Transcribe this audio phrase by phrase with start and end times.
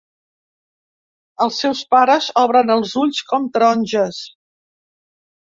[1.45, 4.23] Els seus pares obren els ulls com taronges.